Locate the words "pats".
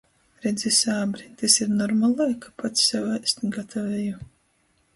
2.63-2.89